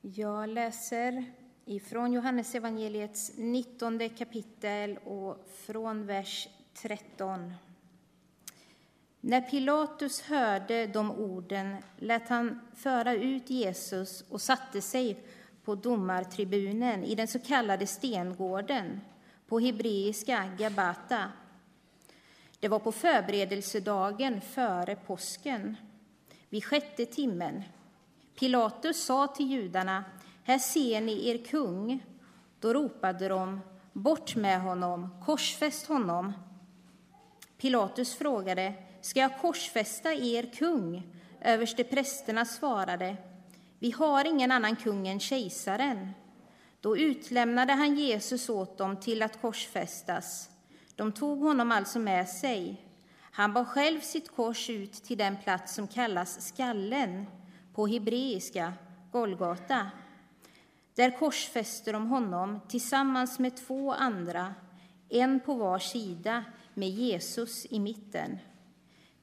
[0.00, 1.24] Jag läser
[1.64, 7.54] ifrån Johannes evangeliets 19 kapitel och från vers 13.
[9.20, 15.20] När Pilatus hörde de orden lät han föra ut Jesus och satte sig
[15.64, 19.00] på domartribunen i den så kallade stengården,
[19.48, 21.32] på hebreiska Gabata.
[22.60, 25.76] Det var på förberedelsedagen före påsken,
[26.48, 27.62] vid sjätte timmen.
[28.38, 30.04] Pilatus sa till judarna,
[30.44, 32.04] här ser ni er kung.
[32.60, 33.60] Då ropade de,
[33.92, 36.32] bort med honom, korsfäst honom.
[37.56, 41.02] Pilatus frågade, ska jag korsfästa er kung?
[41.40, 43.16] Översteprästerna svarade,
[43.78, 46.10] vi har ingen annan kung än kejsaren.
[46.80, 50.50] Då utlämnade han Jesus åt dem till att korsfästas.
[50.96, 52.84] De tog honom alltså med sig.
[53.20, 57.26] Han bar själv sitt kors ut till den plats som kallas Skallen,
[57.78, 58.72] på hebreiska
[59.12, 59.90] Golgata.
[60.94, 64.54] Där korsfäste de honom tillsammans med två andra,
[65.08, 66.44] en på var sida
[66.74, 68.38] med Jesus i mitten.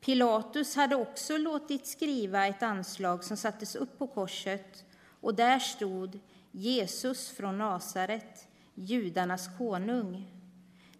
[0.02, 4.86] Pilatus hade också låtit skriva ett anslag som sattes upp på korset
[5.22, 6.20] och där stod
[6.52, 10.32] Jesus från Nasaret, judarnas konung.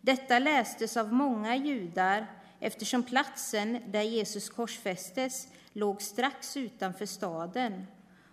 [0.02, 2.28] Detta lästes av många judar
[2.60, 7.88] eftersom platsen där Jesus korsfästes låg strax utanför staden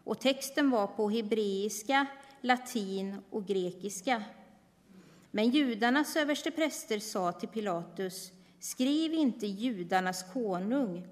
[0.05, 2.07] och texten var på hebreiska,
[2.41, 4.23] latin och grekiska.
[5.31, 8.33] Men judarnas överstepräster sa till Pilatus
[8.63, 11.09] Skriv inte judarnas konung,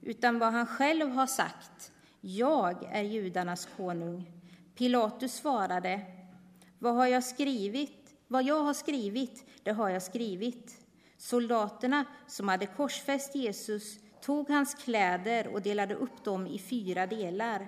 [0.00, 1.92] utan vad han själv har sagt.
[2.20, 4.32] Jag är judarnas konung.
[4.74, 6.00] Pilatus svarade,
[6.78, 8.14] vad har jag skrivit?
[8.28, 10.86] Vad jag har skrivit, det har jag skrivit.
[11.16, 17.66] Soldaterna som hade korsfäst Jesus tog hans kläder och delade upp dem i fyra delar,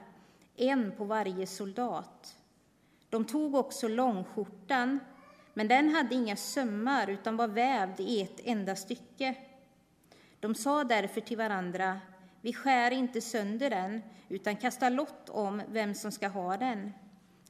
[0.57, 2.37] en på varje soldat.
[3.11, 4.99] De tog också långskjortan
[5.55, 9.35] men den hade inga sömmar utan var vävd i ett enda stycke.
[10.41, 12.01] De sa därför till varandra,
[12.41, 16.93] vi skär inte sönder den, utan kastar lott om vem som ska ha den.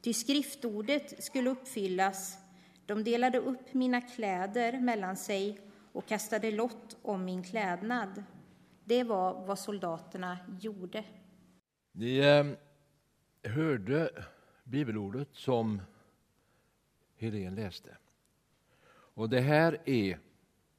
[0.00, 2.38] Ty skriftordet skulle uppfyllas,
[2.86, 5.60] de delade upp mina kläder mellan sig
[5.92, 8.24] och kastade lott om min klädnad.
[8.84, 11.04] Det var vad soldaterna gjorde.
[11.92, 12.46] Ni eh,
[13.50, 14.24] hörde
[14.64, 15.82] bibelordet som
[17.16, 17.96] Helene läste.
[18.86, 20.18] Och det här är,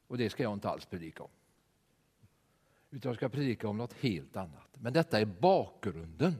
[0.08, 1.30] och det ska jag inte alls predika om,
[2.92, 4.70] utan jag ska predika om något helt annat.
[4.74, 6.36] Men detta är bakgrunden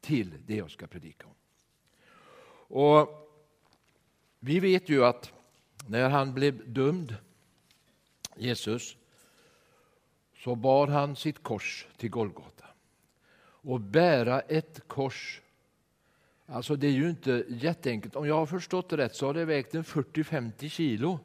[0.00, 1.34] till det jag ska predika om.
[2.76, 3.08] Och
[4.40, 5.32] vi vet ju att
[5.86, 7.16] när han blev dömd,
[8.36, 8.97] Jesus,
[10.38, 12.64] så bar han sitt kors till Golgata.
[13.40, 15.42] Och bära ett kors
[16.50, 18.16] Alltså det är ju inte jätteenkelt.
[18.16, 21.20] Om jag har förstått det rätt så har det vägt en 40-50 kilo.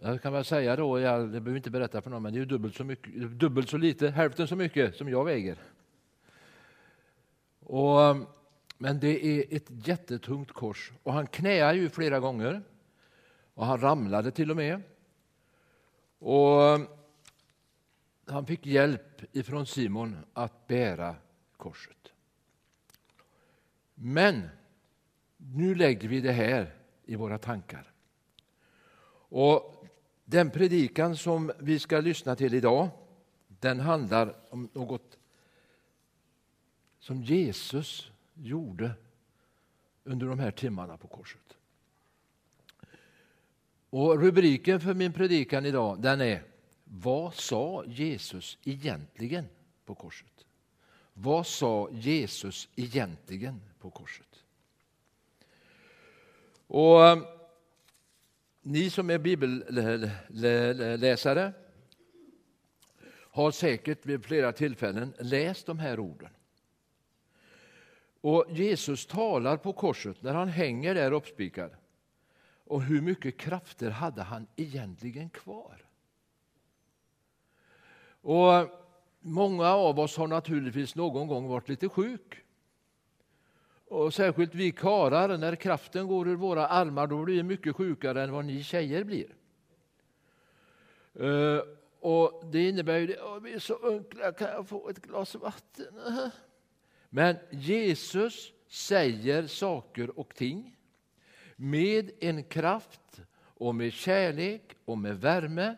[0.00, 2.76] Jag kan väl säga då, jag behöver inte berätta för någon, men det är dubbelt
[2.76, 5.58] så, mycket, dubbelt så lite, hälften så mycket som jag väger.
[7.60, 8.16] Och,
[8.78, 12.62] men det är ett jättetungt kors och han knäade ju flera gånger
[13.54, 14.82] och han ramlade till och med.
[16.18, 16.80] Och
[18.30, 21.16] han fick hjälp ifrån Simon att bära
[21.56, 22.12] korset.
[23.94, 24.48] Men
[25.36, 26.74] nu lägger vi det här
[27.04, 27.92] i våra tankar.
[29.32, 29.86] Och
[30.24, 32.88] Den predikan som vi ska lyssna till idag
[33.48, 35.18] den handlar om något
[36.98, 38.90] som Jesus gjorde
[40.04, 41.56] under de här timmarna på korset.
[43.90, 46.42] Och Rubriken för min predikan idag den är
[46.92, 49.48] vad sa Jesus egentligen
[49.84, 50.46] på korset?
[51.12, 54.44] Vad sa Jesus egentligen på korset?
[56.66, 57.22] Och eh,
[58.62, 61.52] Ni som är bibelläsare
[63.10, 66.30] har säkert vid flera tillfällen läst de här orden.
[68.20, 71.70] Och Jesus talar på korset när han hänger där uppspikad.
[72.64, 75.89] Och hur mycket krafter hade han egentligen kvar?
[78.22, 78.80] Och
[79.22, 82.36] Många av oss har naturligtvis någon gång varit lite sjuk.
[83.88, 88.22] Och särskilt vi karar, när kraften går ur våra armar, då blir vi mycket sjukare
[88.22, 89.34] än vad ni tjejer blir.
[91.14, 91.62] Eh,
[92.00, 95.94] och Det innebär ju att vi är så unkla, kan jag få ett glas vatten?
[97.08, 100.76] Men Jesus säger saker och ting
[101.56, 105.76] med en kraft och med kärlek och med värme.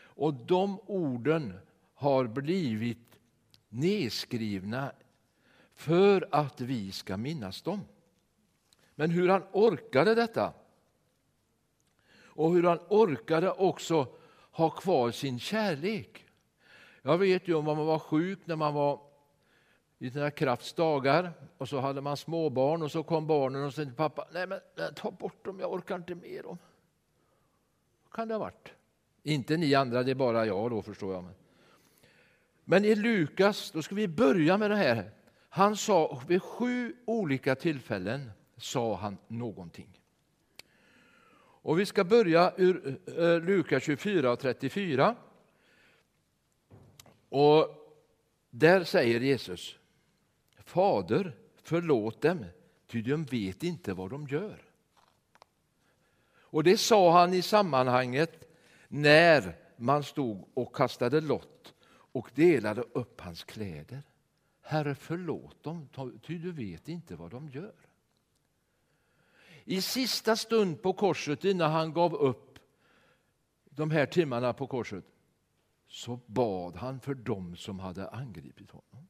[0.00, 1.54] Och de orden
[1.98, 3.20] har blivit
[3.68, 4.92] nedskrivna
[5.74, 7.84] för att vi ska minnas dem.
[8.94, 10.52] Men hur han orkade detta
[12.20, 14.06] och hur han orkade också
[14.50, 16.26] ha kvar sin kärlek.
[17.02, 19.00] Jag vet ju om man var sjuk när man var
[19.98, 23.84] i sina krafts dagar och så hade man småbarn och så kom barnen och sa
[23.84, 24.60] till pappa, nej men
[24.94, 26.58] ta bort dem, jag orkar inte med dem.
[28.12, 28.72] kan det ha varit.
[29.22, 31.24] Inte ni andra, det är bara jag då förstår jag.
[31.24, 31.34] Men
[32.70, 35.10] men i Lukas, då ska vi börja med det här.
[35.48, 40.00] Han sa vid sju olika tillfällen sa han någonting.
[41.40, 45.16] Och vi ska börja ur eh, Lukas 24 och 34.
[47.28, 47.68] Och
[48.50, 49.76] där säger Jesus
[50.64, 52.44] Fader, förlåt dem,
[52.86, 54.62] ty de vet inte vad de gör.
[56.40, 58.48] Och det sa han i sammanhanget
[58.88, 61.57] när man stod och kastade lott
[62.12, 64.02] och delade upp hans kläder.
[64.60, 65.88] Herre, förlåt dem,
[66.22, 67.74] ty du vet inte vad de gör.
[69.64, 72.58] I sista stund på korset, innan han gav upp
[73.64, 75.04] de här timmarna på korset,
[75.88, 79.08] så bad han för dem som hade angripit honom.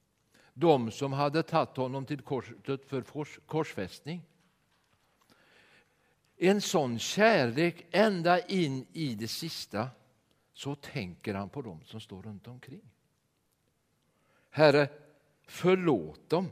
[0.55, 3.03] De som hade tagit honom till korset för
[3.47, 4.23] korsfästning.
[6.37, 9.89] En sån kärlek ända in i det sista,
[10.59, 12.91] så tänker han på dem som står runt omkring.
[14.51, 14.89] Herre,
[15.43, 16.49] förlåt dem,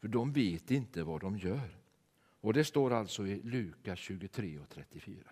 [0.00, 1.78] för de vet inte vad de gör.
[2.40, 5.30] Och Det står alltså i Lukas 23 och 34.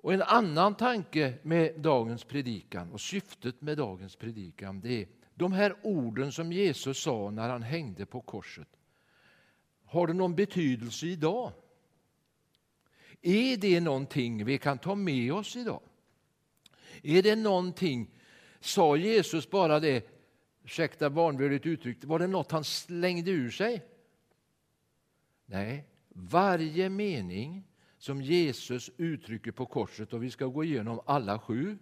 [0.00, 5.52] Och En annan tanke med dagens predikan och syftet med dagens predikan det är de
[5.52, 8.68] här orden som Jesus sa när han hängde på korset.
[9.84, 11.52] Har det någon betydelse idag?
[13.26, 15.80] Är det någonting vi kan ta med oss idag?
[17.02, 18.10] Är det någonting,
[18.60, 20.06] sa Jesus bara det
[20.64, 23.84] ursäkta barnvördigt uttryckt, var det något han slängde ur sig?
[25.46, 27.64] Nej, varje mening
[27.98, 31.78] som Jesus uttrycker på korset, och vi ska gå igenom alla sju.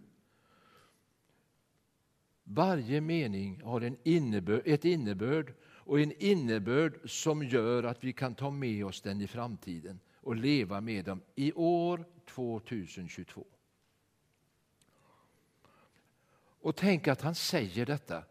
[2.45, 8.35] Varje mening har en innebörd, ett innebörd och en innebörd som gör att vi kan
[8.35, 13.47] ta med oss den i framtiden och leva med dem i år 2022.
[16.63, 18.25] Och tänk att han säger detta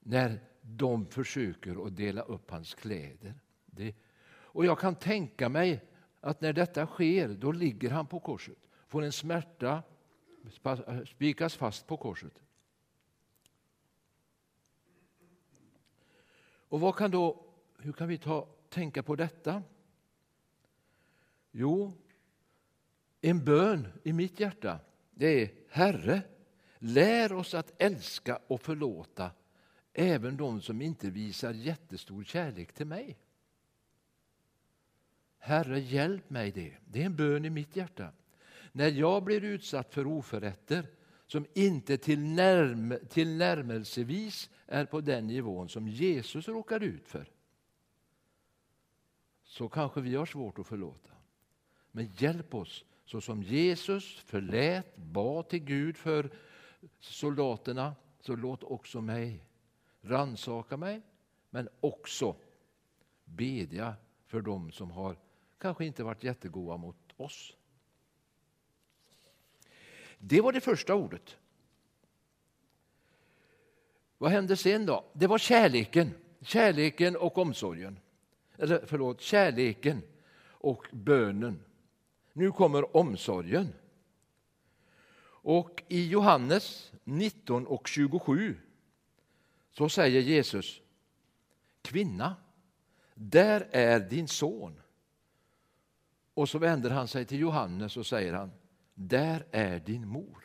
[0.00, 3.34] när de försöker att dela upp hans kläder.
[3.66, 3.94] Det,
[4.28, 5.84] och jag kan tänka mig
[6.20, 9.82] att när detta sker, då ligger han på korset, får en smärta,
[11.06, 12.42] spikas fast på korset.
[16.70, 17.44] Och vad kan då,
[17.78, 19.62] hur kan vi ta, tänka på detta?
[21.50, 21.92] Jo,
[23.20, 24.78] en bön i mitt hjärta,
[25.10, 26.22] det är Herre,
[26.78, 29.30] lär oss att älska och förlåta
[29.92, 33.18] även de som inte visar jättestor kärlek till mig.
[35.38, 36.76] Herre, hjälp mig det.
[36.84, 38.12] Det är en bön i mitt hjärta.
[38.72, 40.86] När jag blir utsatt för oförrätter
[41.26, 47.30] som inte tillnärm tillnärmelsevis är på den nivån som Jesus råkar ut för
[49.44, 51.10] så kanske vi har svårt att förlåta.
[51.92, 56.30] Men hjälp oss så som Jesus förlät, bad till Gud för
[57.00, 59.44] soldaterna, så låt också mig
[60.00, 61.02] ransaka mig,
[61.50, 62.36] men också
[63.24, 63.94] bedja
[64.26, 65.16] för dem som har
[65.58, 67.56] kanske inte varit jättegoda mot oss.
[70.18, 71.36] Det var det första ordet.
[74.18, 75.04] Vad hände sen då?
[75.12, 76.10] Det var kärleken.
[76.40, 77.98] Kärleken och omsorgen.
[78.56, 80.02] Eller förlåt, kärleken
[80.42, 81.64] och bönen.
[82.32, 83.72] Nu kommer omsorgen.
[85.42, 88.56] Och i Johannes 19 och 27
[89.70, 90.80] så säger Jesus
[91.82, 92.36] Kvinna,
[93.14, 94.80] där är din son.
[96.34, 98.52] Och så vänder han sig till Johannes och säger han,
[98.94, 100.44] där är din mor.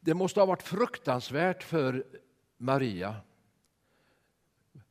[0.00, 2.06] Det måste ha varit fruktansvärt för
[2.56, 3.16] Maria.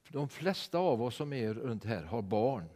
[0.08, 2.70] De flesta av oss som är runt här har barn.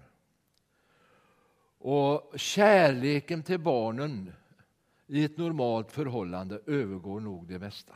[1.86, 4.34] Och kärleken till barnen
[5.08, 7.94] i ett normalt förhållande övergår nog det mesta.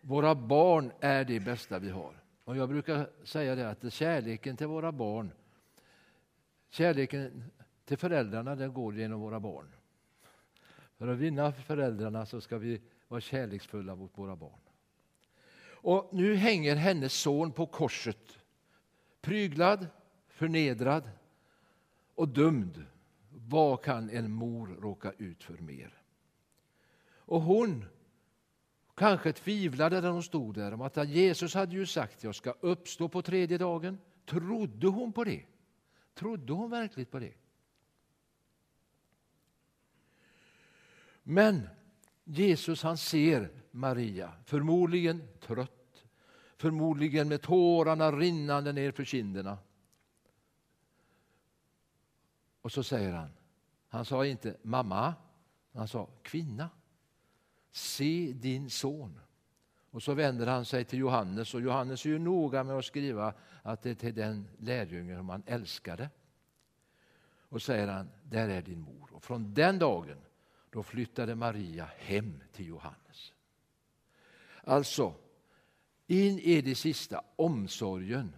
[0.00, 2.14] Våra barn är det bästa vi har.
[2.44, 5.32] Och Jag brukar säga det att kärleken till våra barn
[6.70, 7.44] Kärleken
[7.84, 9.66] till föräldrarna den går genom våra barn.
[10.98, 14.60] För att vinna föräldrarna så ska vi vara kärleksfulla mot våra barn.
[15.64, 18.38] Och nu hänger hennes son på korset,
[19.20, 19.86] pryglad,
[20.28, 21.10] förnedrad
[22.14, 22.84] och dömd.
[23.48, 26.02] Vad kan en mor råka ut för mer?
[27.16, 27.84] Och hon
[28.94, 33.08] Kanske tvivlade när hon stod där om att Jesus hade ju sagt jag ska uppstå
[33.08, 33.98] på tredje dagen.
[34.26, 35.42] Trodde hon på det?
[36.14, 37.32] Trodde hon verkligen på det?
[41.22, 41.68] Men
[42.24, 46.04] Jesus han ser Maria, förmodligen trött,
[46.56, 49.58] förmodligen med tårarna rinnande ner för kinderna.
[52.62, 53.30] Och så säger han,
[53.88, 55.14] han sa inte mamma,
[55.74, 56.70] han sa kvinna.
[57.70, 59.20] Se din son.
[59.90, 63.34] Och så vänder han sig till Johannes och Johannes är ju noga med att skriva
[63.62, 66.10] att det är till den lärjungen som han älskade.
[67.48, 69.10] Och säger han, där är din mor.
[69.12, 70.18] Och från den dagen
[70.70, 73.32] då flyttade Maria hem till Johannes.
[74.64, 75.14] Alltså,
[76.06, 78.34] in i det sista omsorgen.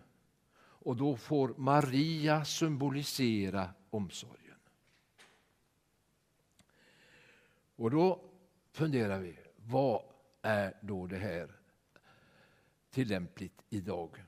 [0.59, 4.59] Och då får Maria symbolisera omsorgen.
[7.77, 8.21] Och då
[8.73, 10.03] funderar vi, vad
[10.43, 11.51] är då det här
[12.91, 14.25] tillämpligt idag?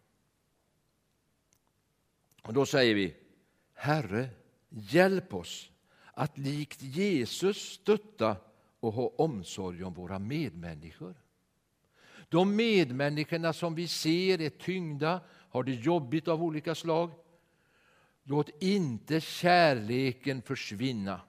[2.42, 3.16] Och då säger vi,
[3.74, 4.28] Herre,
[4.68, 5.70] hjälp oss
[6.14, 8.36] att likt Jesus stötta
[8.80, 11.14] och ha omsorg om våra medmänniskor.
[12.28, 17.10] De medmänniskorna som vi ser är tyngda, har det jobbigt av olika slag.
[18.28, 21.20] Låt inte kärleken försvinna,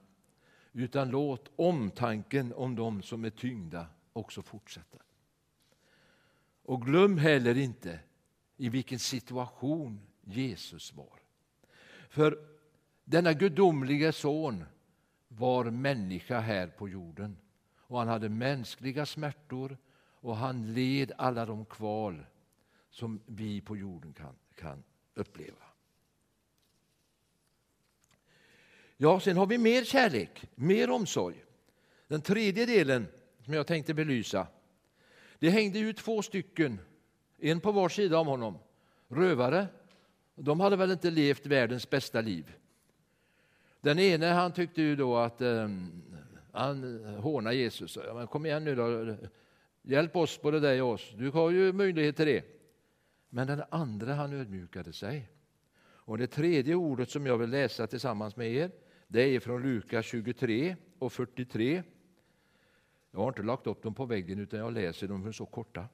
[0.72, 4.98] utan låt omtanken om dem som är tyngda också fortsätta.
[6.62, 8.00] Och glöm heller inte
[8.56, 11.20] i vilken situation Jesus var.
[12.08, 12.38] För
[13.04, 14.64] denna gudomliga son
[15.28, 17.36] var människa här på jorden.
[17.76, 19.78] Och han hade mänskliga smärtor
[20.20, 22.26] och han led alla de kval
[22.90, 24.82] som vi på jorden kan, kan
[25.14, 25.67] uppleva.
[29.00, 31.44] Ja, sen har vi mer kärlek, mer omsorg.
[32.08, 33.06] Den tredje delen
[33.44, 34.46] som jag tänkte belysa.
[35.38, 36.80] Det hängde ju två stycken,
[37.38, 38.58] en på var sida om honom,
[39.08, 39.66] rövare.
[40.34, 42.52] De hade väl inte levt världens bästa liv.
[43.80, 46.02] Den ene han tyckte ju då att um,
[46.52, 47.98] han hånade Jesus.
[48.06, 49.16] Ja, men kom igen nu då,
[49.82, 51.12] hjälp oss både dig och oss.
[51.16, 52.44] Du har ju möjlighet till det.
[53.28, 55.30] Men den andra han ödmjukade sig.
[55.80, 58.70] Och det tredje ordet som jag vill läsa tillsammans med er,
[59.08, 61.82] det är från Lukas 23 och 43.
[63.10, 65.88] Jag har inte lagt upp dem på väggen utan jag läser dem för så korta.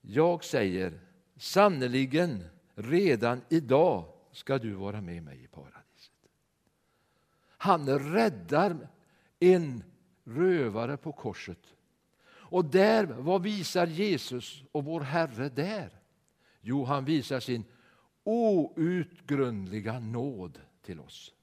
[0.00, 1.00] Jag säger
[1.36, 2.44] sannerligen
[2.74, 6.12] redan idag ska du vara med mig i paradiset.
[7.48, 8.88] Han räddar
[9.38, 9.84] en
[10.24, 11.74] rövare på korset.
[12.28, 15.90] Och där, vad visar Jesus och vår Herre där?
[16.60, 17.64] Jo, han visar sin
[18.24, 21.35] outgrundliga nåd till oss.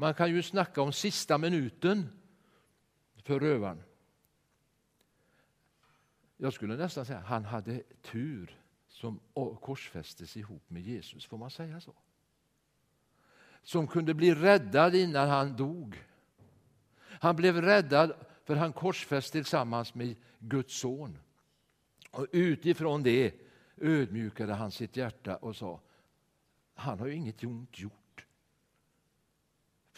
[0.00, 2.08] Man kan ju snacka om sista minuten
[3.16, 3.82] för rövaren.
[6.36, 9.20] Jag skulle nästan säga att han hade tur som
[9.60, 11.26] korsfästes ihop med Jesus.
[11.26, 11.94] Får man säga så?
[13.68, 16.04] som kunde bli räddad innan han dog.
[17.00, 18.12] Han blev räddad
[18.44, 21.18] för han korsfästes tillsammans med Guds son.
[22.10, 23.34] Och utifrån det
[23.76, 25.80] ödmjukade han sitt hjärta och sa
[26.74, 27.97] han har ju inget ont gjort.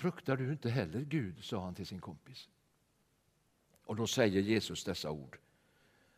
[0.01, 2.49] Fruktar du inte heller Gud, sa han till sin kompis.
[3.85, 5.39] Och då säger Jesus dessa ord.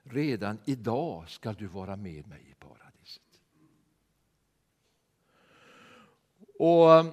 [0.02, 3.40] Redan idag ska du vara med mig i paradiset.
[6.58, 7.12] Och um,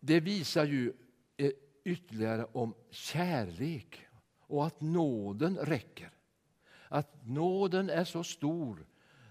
[0.00, 0.92] det visar ju
[1.36, 1.50] eh,
[1.84, 4.06] ytterligare om kärlek
[4.40, 6.10] och att nåden räcker.
[6.88, 8.86] Att nåden är så stor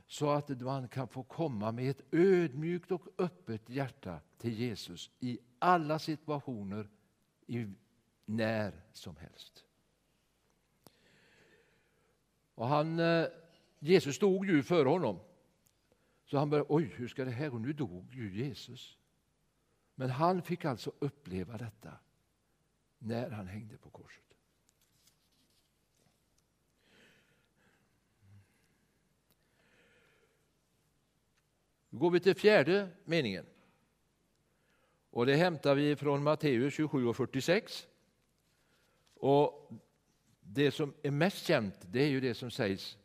[0.09, 5.39] så att man kan få komma med ett ödmjukt och öppet hjärta till Jesus i
[5.59, 6.89] alla situationer,
[7.47, 7.67] i
[8.25, 9.65] när som helst.
[12.55, 13.27] Och han, eh,
[13.79, 15.19] Jesus stod ju före honom.
[16.25, 17.57] Så han började, oj, hur ska det här gå?
[17.57, 18.97] Nu dog ju Jesus.
[19.95, 21.93] Men han fick alltså uppleva detta
[22.97, 24.28] när han hängde på korset.
[31.89, 33.45] Nu går vi till fjärde meningen.
[35.09, 37.87] Och Det hämtar vi från Matteus 27 och 46.
[39.13, 39.71] Och
[40.41, 42.97] det som är mest känt det är ju det som sägs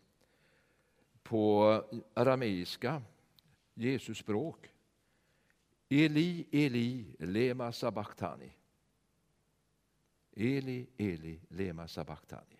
[1.22, 3.02] på arameiska,
[3.74, 4.70] Jesus språk.
[5.88, 8.52] Eli, Eli, lema sabachthani.
[10.36, 12.56] Eli, Eli, lema sabachthani.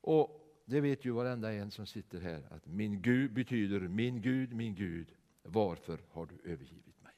[0.00, 4.52] Och det vet ju varenda en som sitter här att min Gud betyder min Gud,
[4.52, 7.14] min Gud, varför har du övergivit mig?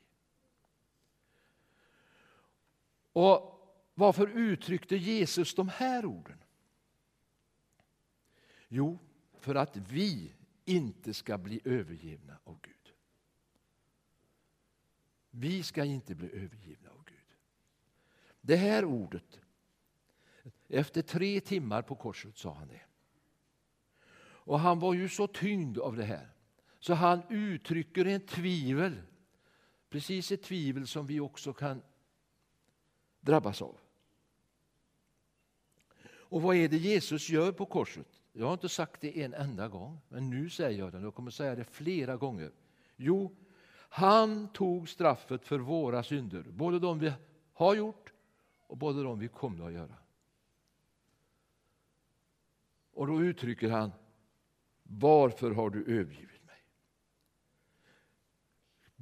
[3.12, 3.58] Och
[3.94, 6.38] varför uttryckte Jesus de här orden?
[8.68, 8.98] Jo,
[9.38, 10.32] för att vi
[10.64, 12.92] inte ska bli övergivna av Gud.
[15.30, 17.36] Vi ska inte bli övergivna av Gud.
[18.40, 19.40] Det här ordet,
[20.68, 22.82] efter tre timmar på korset sa han det.
[24.44, 26.31] Och han var ju så tyngd av det här
[26.82, 29.02] så han uttrycker en tvivel,
[29.90, 31.82] precis ett tvivel som vi också kan
[33.20, 33.76] drabbas av.
[36.04, 38.22] Och vad är det Jesus gör på korset?
[38.32, 41.00] Jag har inte sagt det en enda gång, men nu säger jag det.
[41.00, 42.52] Jag kommer säga det flera gånger.
[42.96, 43.36] Jo,
[43.88, 47.12] han tog straffet för våra synder, både de vi
[47.52, 48.12] har gjort
[48.66, 49.94] och både de vi kommer att göra.
[52.92, 53.92] Och då uttrycker han,
[54.82, 56.31] varför har du övergivit?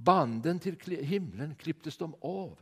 [0.05, 2.59] Banden till himlen klipptes de av.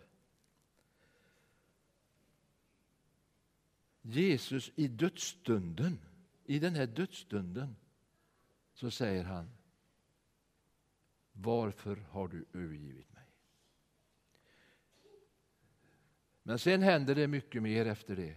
[4.03, 5.99] Jesus i dödsstunden,
[6.45, 7.77] i den här dödsstunden,
[8.75, 9.51] så säger han
[11.33, 13.25] Varför har du övergivit mig?
[16.43, 18.37] Men sen händer det mycket mer efter det.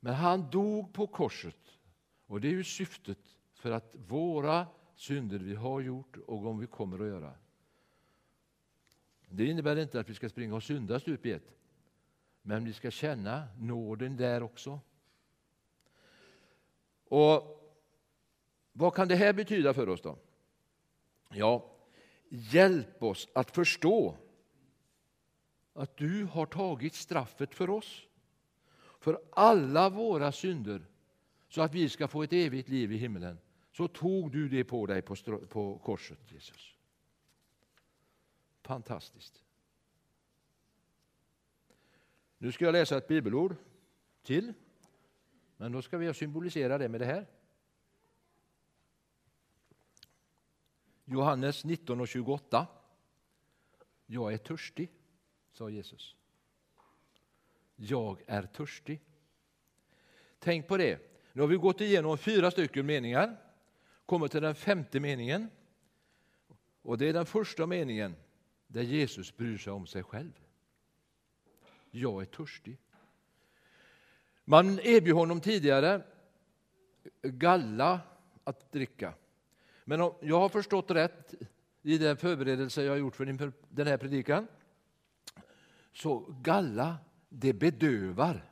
[0.00, 1.78] Men han dog på korset
[2.26, 4.66] och det är ju syftet för att våra
[5.02, 7.34] synder vi har gjort och om vi kommer att göra.
[9.28, 11.54] Det innebär inte att vi ska springa och synda stup i ett.
[12.42, 14.80] Men vi ska känna nåden där också.
[17.08, 17.58] Och
[18.72, 20.18] Vad kan det här betyda för oss då?
[21.28, 21.70] Ja,
[22.28, 24.16] hjälp oss att förstå
[25.72, 28.02] att du har tagit straffet för oss,
[29.00, 30.86] för alla våra synder,
[31.48, 33.38] så att vi ska få ett evigt liv i himlen.
[33.72, 35.16] Så tog du det på dig på,
[35.48, 36.76] på korset, Jesus.
[38.62, 39.44] Fantastiskt.
[42.38, 43.56] Nu ska jag läsa ett bibelord
[44.22, 44.52] till,
[45.56, 47.26] men då ska vi symbolisera det med det här.
[51.04, 52.66] Johannes 19 och 28.
[54.06, 54.92] Jag är törstig,
[55.52, 56.16] sa Jesus.
[57.76, 59.00] Jag är törstig.
[60.38, 61.00] Tänk på det.
[61.32, 63.51] Nu har vi gått igenom fyra stycken meningar,
[64.06, 65.50] kommer till den femte meningen.
[66.82, 68.16] Och det är den första meningen
[68.66, 70.32] där Jesus bryr sig om sig själv.
[71.90, 72.78] Jag är törstig.
[74.44, 76.02] Man erbjöd honom tidigare
[77.22, 78.00] galla
[78.44, 79.14] att dricka.
[79.84, 81.34] Men om jag har förstått rätt
[81.82, 84.46] i den förberedelse jag har gjort för den här predikan
[85.92, 86.96] så galla,
[87.28, 88.50] det bedövar.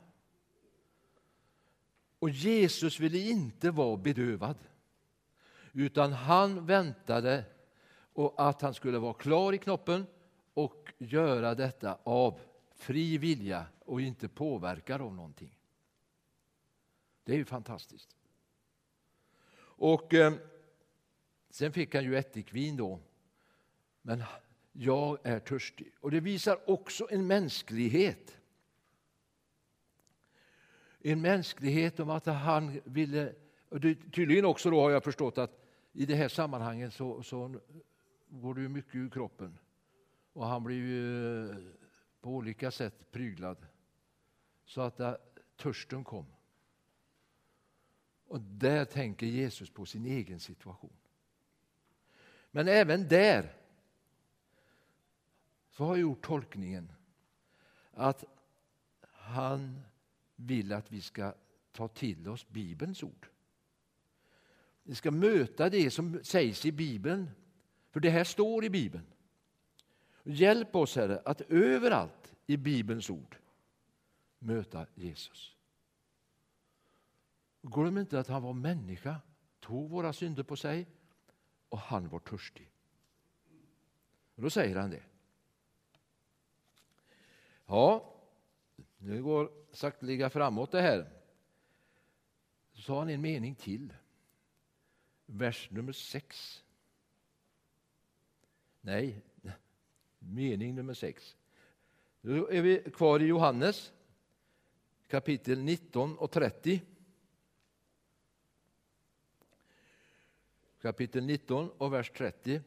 [2.19, 4.57] Och Jesus ville inte vara bedövad
[5.73, 7.43] utan han väntade
[8.13, 10.05] och att han skulle vara klar i knoppen
[10.53, 12.39] och göra detta av
[12.75, 15.57] fri vilja och inte påverkad av någonting.
[17.23, 18.15] Det är ju fantastiskt.
[19.61, 20.33] Och eh,
[21.51, 22.99] Sen fick han ju ättikvin då.
[24.01, 24.23] Men
[24.71, 25.93] jag är törstig.
[25.99, 28.37] Och det visar också en mänsklighet.
[30.99, 33.33] En mänsklighet om att han ville,
[33.69, 35.60] och det, tydligen också då har jag förstått att
[35.93, 37.59] i det här sammanhanget så, så
[38.27, 39.57] går det mycket ur kroppen.
[40.33, 41.57] Och han blir ju eh,
[42.21, 43.57] på olika sätt pryglad.
[44.65, 45.17] Så att där,
[45.55, 46.25] törsten kom.
[48.27, 50.93] Och där tänker Jesus på sin egen situation.
[52.51, 53.53] Men även där
[55.69, 56.91] så har jag gjort tolkningen
[57.91, 58.23] att
[59.01, 59.81] han
[60.35, 61.33] vill att vi ska
[61.71, 63.30] ta till oss Bibelns ord.
[64.83, 67.29] Vi ska möta det som sägs i Bibeln,
[67.91, 69.05] för det här står i Bibeln.
[70.23, 73.37] Hjälp oss, Herre, att överallt i Bibelns ord
[74.39, 75.55] möta Jesus.
[77.61, 79.15] Glöm inte att han var människa,
[79.59, 80.87] tog våra synder på sig
[81.69, 82.71] och han var törstig.
[84.35, 85.03] Och då säger han det.
[87.65, 88.13] Ja,
[88.97, 91.09] nu går sakteliga framåt det här.
[92.73, 93.93] Så sa han en mening till.
[95.33, 96.63] Vers nummer 6.
[98.81, 99.21] Nej,
[100.19, 101.37] mening nummer 6.
[102.21, 103.93] Då är vi kvar i Johannes
[105.07, 106.81] kapitel 19 och 30.
[110.81, 112.61] kapitel 19 och vers 30.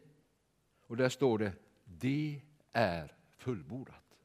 [0.86, 1.52] Och där står det,
[1.84, 2.40] det
[2.72, 4.18] är fullbordat.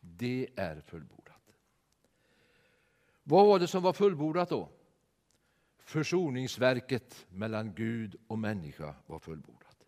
[0.00, 1.52] Det är fullbordat.
[3.22, 4.68] Vad var det som var fullbordat då?
[5.86, 9.86] försoningsverket mellan Gud och människa var fullbordat.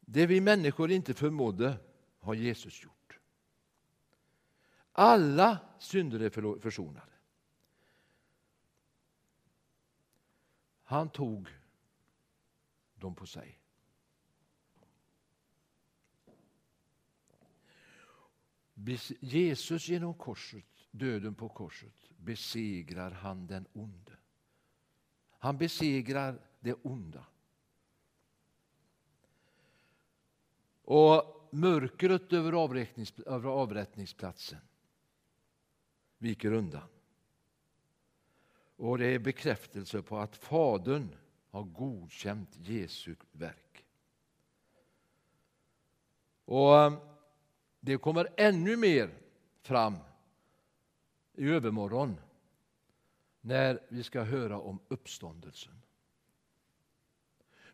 [0.00, 1.76] Det vi människor inte förmådde
[2.18, 3.18] har Jesus gjort.
[4.92, 7.12] Alla synder är försonade.
[10.82, 11.48] Han tog
[12.94, 13.60] dem på sig.
[19.20, 24.12] Jesus genom korset döden på korset, besegrar han den onde.
[25.38, 27.26] Han besegrar det onda.
[30.84, 32.52] Och mörkret över,
[33.26, 34.60] över avrättningsplatsen
[36.18, 36.88] viker undan.
[38.76, 41.16] Och det är bekräftelse på att Fadern
[41.50, 43.84] har godkänt Jesu verk.
[46.44, 46.98] Och eh,
[47.80, 49.10] det kommer ännu mer
[49.62, 49.96] fram
[51.34, 52.16] i övermorgon
[53.40, 55.82] när vi ska höra om uppståndelsen.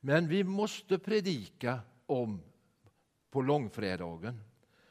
[0.01, 2.43] Men vi måste predika om
[3.31, 4.41] på långfredagen.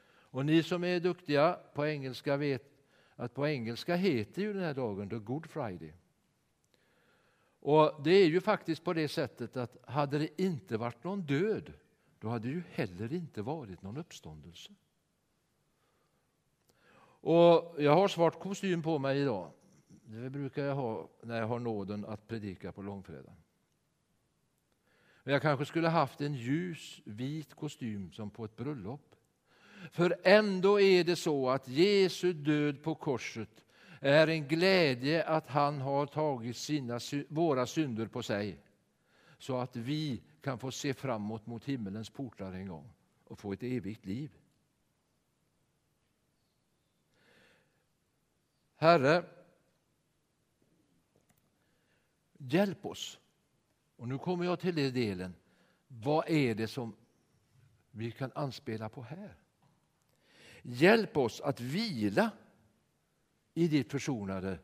[0.06, 2.70] Och ni som är duktiga på engelska vet
[3.16, 5.94] att på engelska heter ju den här dagen The Good Friday.
[7.60, 11.72] Och det är ju faktiskt på det sättet att hade det inte varit någon död,
[12.18, 14.72] då hade det ju heller inte varit någon uppståndelse.
[17.20, 19.50] Och jag har svart kostym på mig idag.
[20.04, 23.34] Det brukar jag ha när jag har nåden att predika på långfredag.
[25.24, 29.16] Jag kanske skulle haft en ljus vit kostym som på ett bröllop.
[29.90, 33.64] För ändå är det så att Jesu död på korset
[34.00, 38.60] är en glädje att han har tagit sina, våra synder på sig
[39.38, 42.92] så att vi kan få se framåt mot himmelens portar en gång
[43.24, 44.30] och få ett evigt liv.
[48.80, 49.24] Herre,
[52.38, 53.20] hjälp oss.
[53.96, 55.34] Och nu kommer jag till den delen.
[55.88, 56.96] Vad är det som
[57.90, 59.34] vi kan anspela på här?
[60.62, 62.30] Hjälp oss att vila
[63.54, 64.58] i ditt försonade,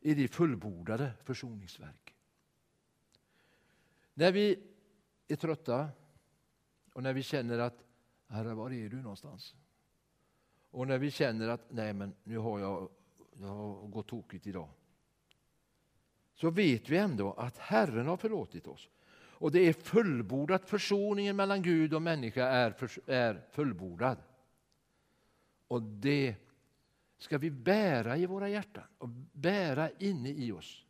[0.00, 2.14] i ditt fullbordade försoningsverk.
[4.14, 4.58] När vi
[5.28, 5.88] är trötta
[6.92, 7.84] och när vi känner att
[8.28, 9.54] Herre, var är du någonstans?
[10.70, 12.90] Och när vi känner att nej, men nu har jag,
[13.38, 14.68] det har gått tokigt idag.
[16.34, 18.88] Så vet vi ändå att Herren har förlåtit oss.
[19.38, 20.68] Och det är fullbordat.
[20.68, 24.18] Försoningen mellan Gud och människa är, för, är fullbordad.
[25.68, 26.36] Och det
[27.18, 30.84] ska vi bära i våra hjärtan och bära inne i oss.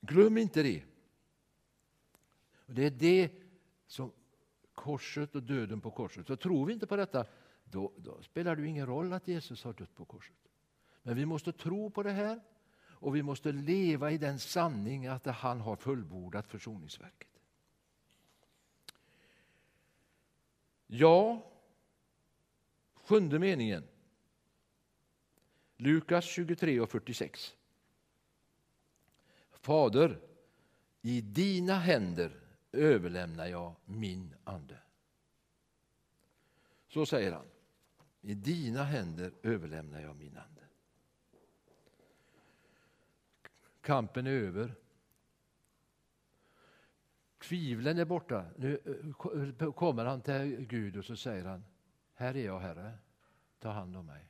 [0.00, 0.82] Glöm inte det.
[2.66, 3.30] Det är det
[3.86, 4.12] som
[4.74, 6.26] korset och döden på korset.
[6.26, 7.26] Så tror vi inte på detta,
[7.70, 10.36] då, då spelar det ingen roll att Jesus har dött på korset.
[11.02, 12.40] Men vi måste tro på det här
[12.82, 17.28] och vi måste leva i den sanning att han har fullbordat försoningsverket.
[20.86, 21.50] Ja,
[22.94, 23.84] sjunde meningen.
[25.76, 27.54] Lukas 23 och 46.
[29.50, 30.20] Fader,
[31.02, 32.40] i dina händer
[32.72, 34.78] överlämnar jag min ande.
[36.88, 37.46] Så säger han.
[38.26, 40.62] I dina händer överlämnar jag min ande.
[43.80, 44.74] Kampen är över.
[47.38, 48.46] Tvivlen är borta.
[48.56, 48.78] Nu
[49.60, 51.64] eh, kommer han till Gud och så säger han
[52.14, 52.98] Här är jag, Herre.
[53.58, 54.28] Ta hand om mig.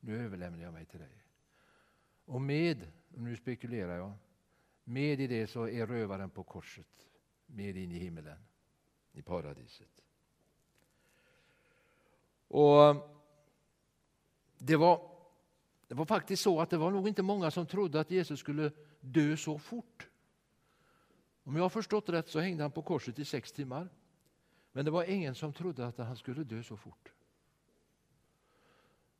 [0.00, 1.24] Nu överlämnar jag mig till dig.
[2.24, 4.12] Och med, nu spekulerar jag,
[4.84, 7.08] med i det så är rövaren på korset
[7.46, 8.38] med in i himmelen,
[9.12, 10.07] i paradiset.
[12.48, 12.96] Och
[14.58, 15.08] det var
[15.88, 18.72] det var faktiskt så att det var nog inte många som trodde att Jesus skulle
[19.00, 20.08] dö så fort.
[21.44, 23.88] Om jag har förstått rätt så hängde han på korset i sex timmar.
[24.72, 27.12] Men det var ingen som trodde att han skulle dö så fort.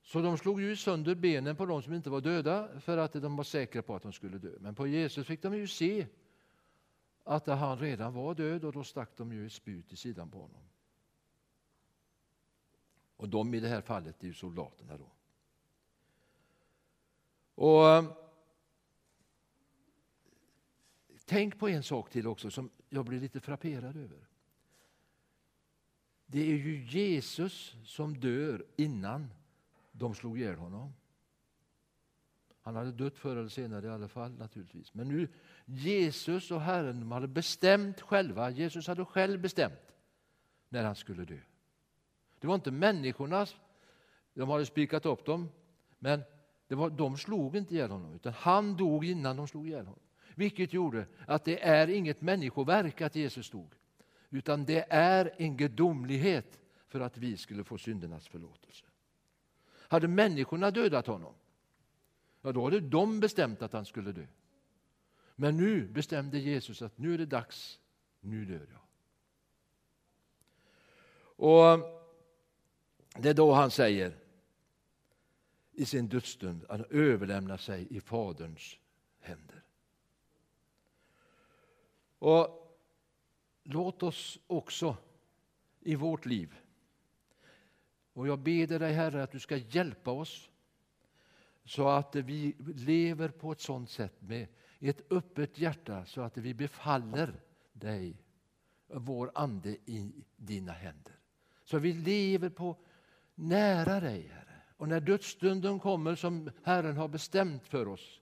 [0.03, 3.37] Så de slog ju sönder benen på de som inte var döda för att de
[3.37, 4.53] var säkra på att de skulle dö.
[4.61, 6.07] Men på Jesus fick de ju se
[7.25, 10.39] att han redan var död och då stack de ju ett spjut i sidan på
[10.39, 10.63] honom.
[13.19, 15.11] Och de i det här fallet är ju soldaterna då.
[17.55, 18.05] Och eh,
[21.29, 24.29] Tänk på en sak till också som jag blir lite frapperad över.
[26.27, 29.31] Det är ju Jesus som dör innan
[29.93, 30.93] de slog ihjäl honom.
[32.63, 34.95] Han hade dött förr eller senare i alla fall naturligtvis.
[34.95, 35.29] Men nu
[35.65, 38.51] Jesus och Herren hade bestämt själva.
[38.51, 39.95] Jesus hade själv bestämt
[40.69, 41.41] när han skulle dö.
[42.41, 43.47] Det var inte människorna,
[44.35, 45.49] de hade spikat upp dem,
[45.99, 46.23] men
[46.69, 50.03] det var, de slog inte ihjäl honom, utan han dog innan de slog ihjäl honom.
[50.35, 53.75] Vilket gjorde att det är inget människoverk att Jesus dog,
[54.31, 58.85] utan det är en gudomlighet för att vi skulle få syndernas förlåtelse.
[59.71, 61.35] Hade människorna dödat honom,
[62.43, 64.27] Ja, då hade de bestämt att han skulle dö.
[65.37, 67.79] Men nu bestämde Jesus att nu är det dags,
[68.21, 68.81] nu dör jag.
[71.21, 71.98] Och
[73.23, 74.17] det är då han säger
[75.73, 78.79] i sin dödsstund att han överlämnar sig i Faderns
[79.21, 79.63] händer.
[82.19, 82.79] Och
[83.63, 84.97] låt oss också
[85.81, 86.59] i vårt liv,
[88.13, 90.51] och jag ber dig Herre att du ska hjälpa oss
[91.65, 94.47] så att vi lever på ett sådant sätt med
[94.79, 97.41] ett öppet hjärta så att vi befaller
[97.73, 98.23] dig,
[98.87, 101.19] vår ande, i dina händer.
[101.65, 102.77] Så vi lever på
[103.39, 104.63] nära dig, Herre.
[104.77, 108.21] Och när dödsstunden kommer som Herren har bestämt för oss,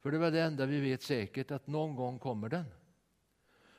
[0.00, 2.64] för det är det enda vi vet säkert, att någon gång kommer den.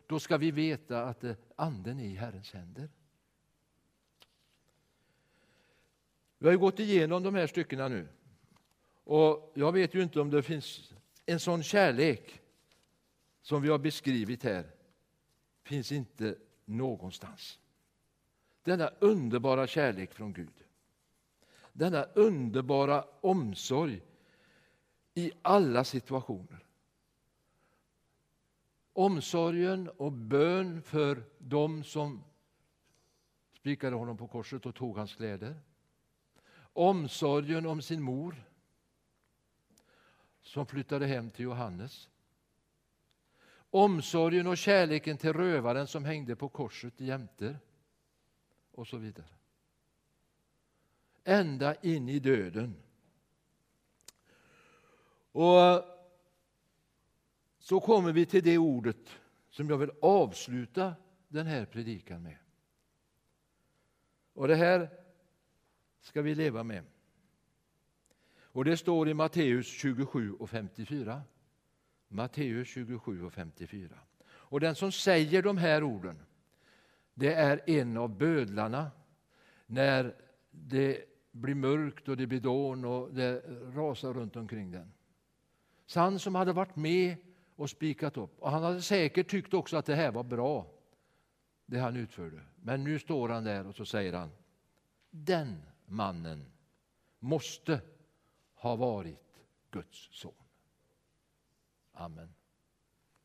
[0.08, 1.24] Då ska vi veta att
[1.56, 2.89] anden är i Herrens händer.
[6.38, 8.08] Vi har gått igenom de här styckena nu.
[9.04, 10.93] Och Jag vet ju inte om det finns
[11.26, 12.41] en sån kärlek
[13.41, 14.71] som vi har beskrivit här.
[15.63, 17.61] finns inte någonstans.
[18.63, 20.63] Denna underbara kärlek från Gud.
[21.74, 24.02] Denna underbara omsorg
[25.13, 26.65] i alla situationer.
[28.93, 32.24] Omsorgen och bön för dem som
[33.54, 35.56] spikade honom på korset och tog hans kläder.
[36.74, 38.43] Omsorgen om sin mor
[40.41, 42.10] som flyttade hem till Johannes.
[43.69, 47.60] Omsorgen och kärleken till rövaren som hängde på korset jämte
[48.72, 49.28] och så vidare.
[51.24, 52.76] Ända in i döden.
[55.32, 55.84] Och eh,
[57.60, 59.10] så kommer vi till det ordet
[59.50, 60.96] som jag vill avsluta
[61.28, 62.38] den här predikan med.
[64.34, 64.90] Och det här
[66.02, 66.84] ska vi leva med.
[68.54, 71.22] Och det står i Matteus 27 och 54.
[72.08, 74.00] Matteus 27 och 54.
[74.24, 76.20] Och den som säger de här orden,
[77.22, 78.92] det är en av bödlarna
[79.66, 80.16] när
[80.52, 83.44] det blir mörkt och det blir dån och det
[83.76, 84.94] rasar runt omkring den.
[85.86, 87.16] Så han som hade varit med
[87.56, 88.40] och spikat upp.
[88.40, 90.68] Och han hade säkert tyckt också att det här var bra,
[91.66, 92.42] det han utförde.
[92.56, 94.30] Men nu står han där och så säger han,
[95.10, 96.46] den mannen
[97.20, 97.82] måste
[98.54, 99.40] ha varit
[99.72, 100.34] Guds son.
[101.94, 102.34] Amen.